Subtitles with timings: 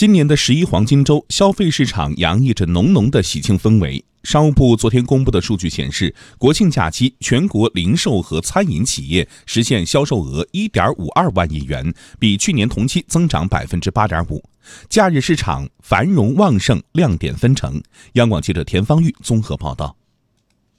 [0.00, 4.02] 今年的十一黄金周，消费市场洋溢着浓浓的喜庆氛围。
[4.22, 14.42] 商务部昨天公布的数据显示，国庆假期全国零售和餐饮企业实现销售额一点五二万亿元，比去年同期增长百分之八点五。
[14.88, 17.82] 假日市场繁荣旺盛，亮点纷呈。
[18.14, 19.94] 央广记者田方玉综合报道。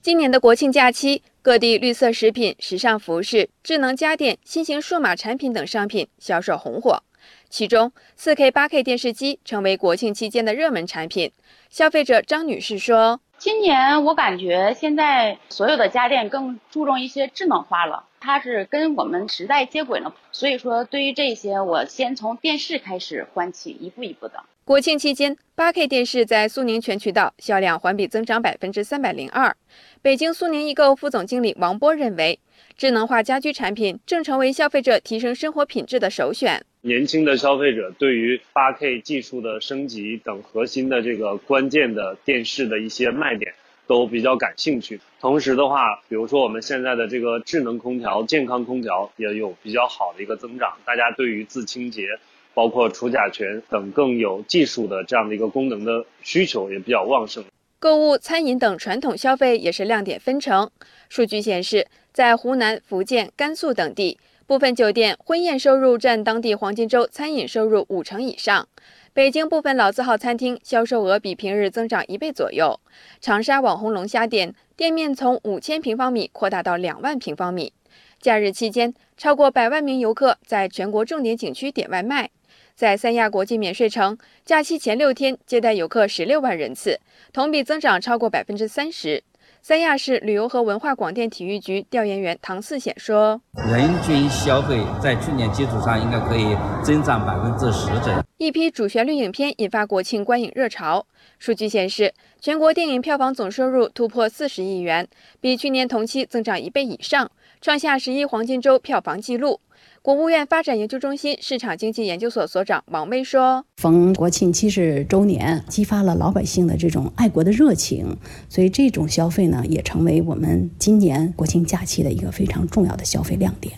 [0.02, 7.04] 今年的国庆假期，各地绿色食品、时尚服饰、智能家电、新型数码产品等商品销售红火。
[7.48, 11.30] 其中，4K、8K 电视机成为国庆期间的热门产品。
[11.68, 20.14] 消费者张女士说：“今年我感觉现在所有的家电更注重一些智能化了，它是跟我们时代接轨了。
[20.30, 29.56] 所以说，对于这些，我先从电视开始欢起，一步一步的。”国庆期间，8K 电视在苏宁全渠道销量环比增长百分之三百零二。
[30.00, 32.38] 北京苏宁易购副总经理王波认为，
[32.76, 36.64] 智能化家居产品正成为消费者提升生活品质的首选。
[36.84, 43.54] 年轻的消费者对于 8K 技术的升级等核心的这个关键的电视的一些卖点
[43.86, 45.00] 都比较感兴趣。
[45.20, 52.18] 同时的话，比如说我们现在的这个智能空调、健康空调也有比较好的一个增长，大家对于自清洁。
[52.54, 57.42] 包括除甲醛等更有技术的这样的一个功能的需求也比较旺盛。
[57.78, 60.70] 购物、餐饮等传统消费也是亮点纷呈。
[61.08, 68.68] 数据显示，在湖南、福建、甘肃等地，部分酒店婚宴收入占当地黄金周餐饮收入五成以上。
[69.14, 72.80] 北京部分老字号餐厅销售额比平日增长一倍左右。
[73.20, 77.72] 长沙网红龙虾店店面从五千平方米扩大到两万平方米。
[78.20, 82.30] 假日期间，超过百万名游客在全国重点景区点外卖。
[82.74, 86.98] 在三亚国际免税城，假期前六天接待游客十六万人次，
[87.32, 89.22] 同比增长超过百分之三十。
[89.64, 101.06] 三亚市旅游和文化广电体育局调研员唐四显说：“人均消费在去年基础上应该可以增长百分之十左右。”一批主旋律影片引发国庆观影热潮。
[101.38, 105.06] 数据显示，全国电影票房总收入突破四十亿元，
[105.40, 107.30] 比去年同期增长一倍以上，
[107.60, 109.60] 创下十一黄金周票房纪录。
[110.02, 118.16] 国务院发展研究中心市场经济研究所所长王威说：“逢国庆七十周年，激发了老百姓的这种爱国的热情，
[118.48, 123.72] 所以这种消费呢，也成为我们今年国庆假期的一个非常重要的消费亮点。”